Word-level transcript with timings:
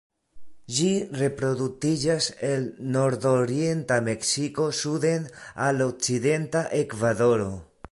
Ĝi 0.77 0.87
reproduktiĝas 1.19 2.29
el 2.47 2.65
nordorienta 2.95 3.99
Meksiko 4.09 4.67
suden 4.81 5.31
al 5.67 5.87
okcidenta 5.91 6.65
Ekvadoro. 6.83 7.51